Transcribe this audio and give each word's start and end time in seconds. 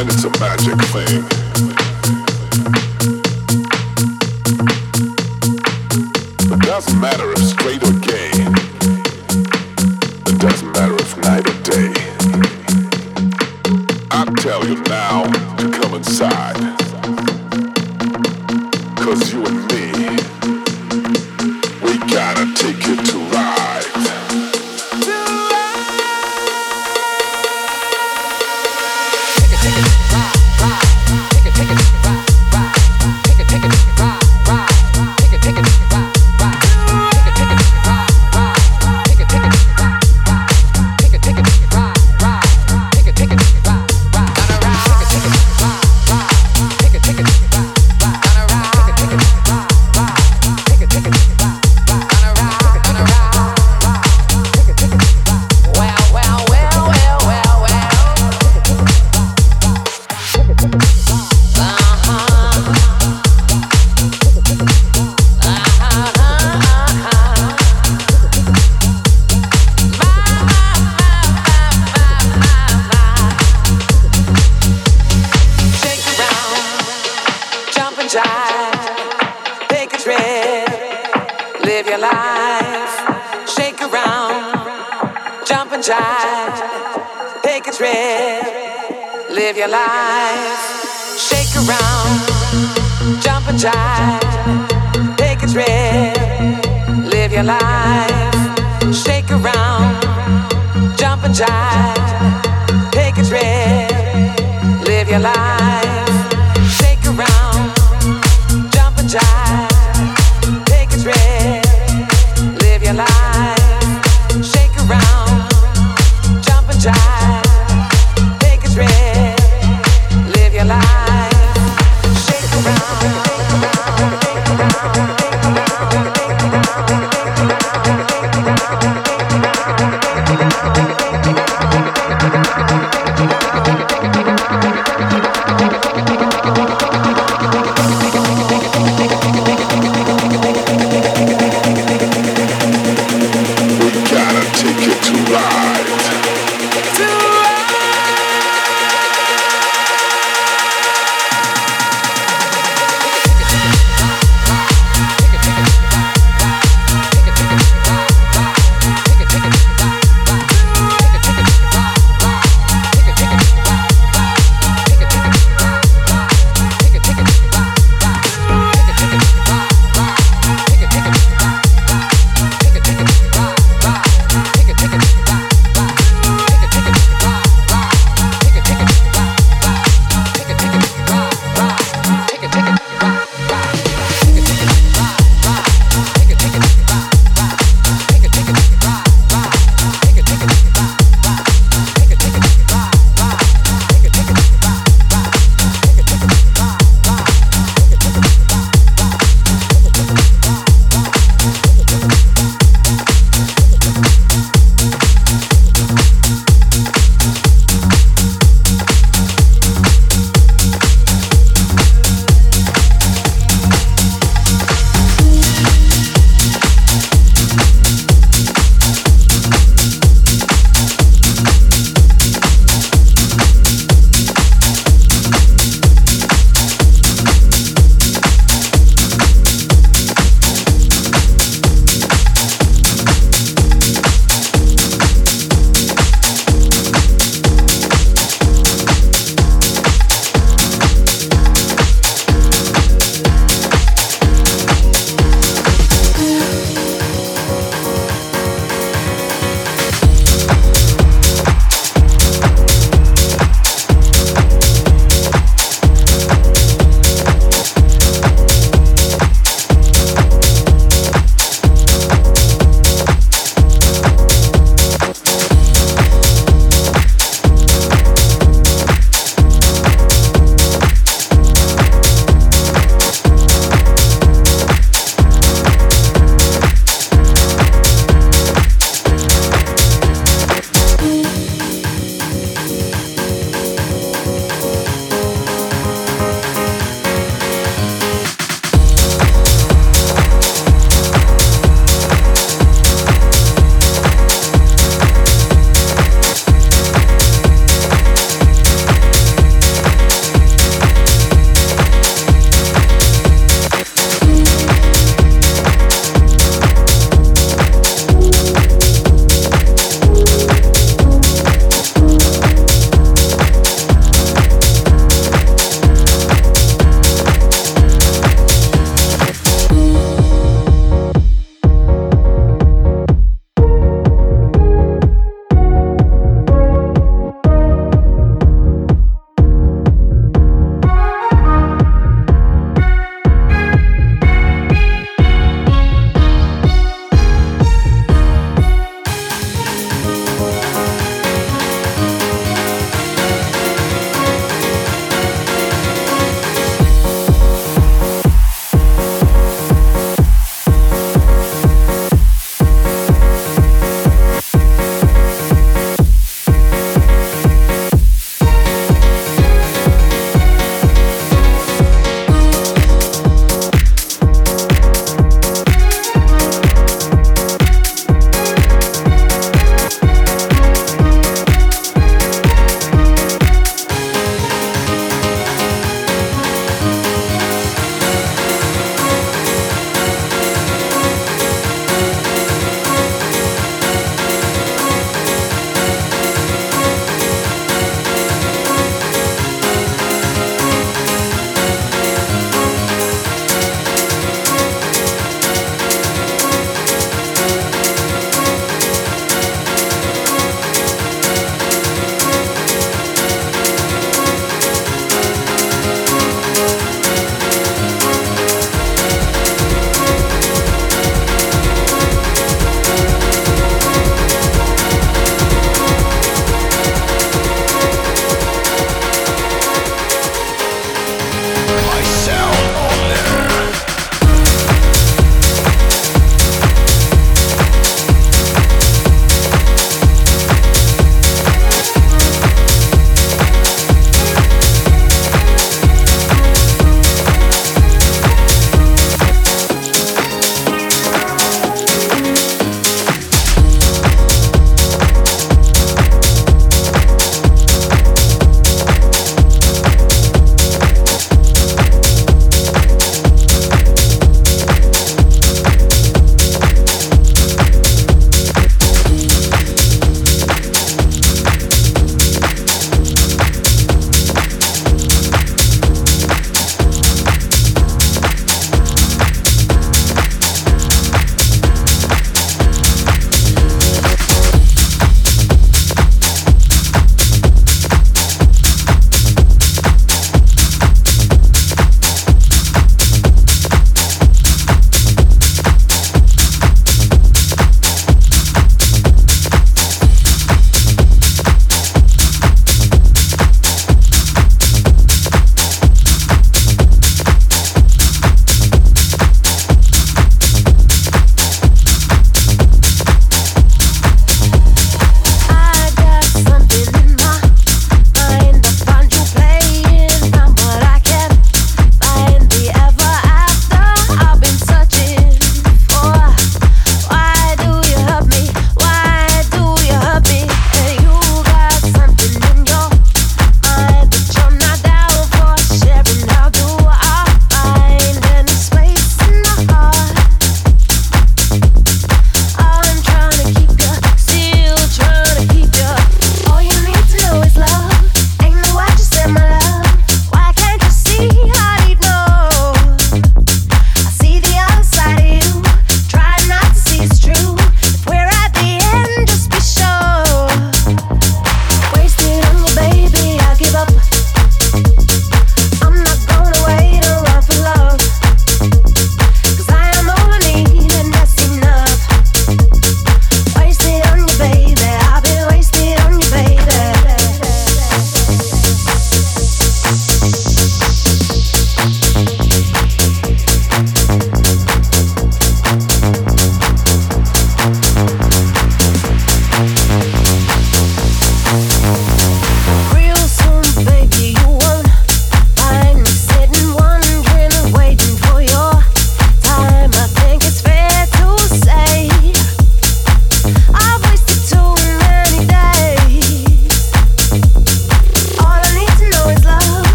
and 0.00 0.08
it's 0.08 0.24
a 0.24 0.30
magic 0.40 0.78
thing. 0.86 1.39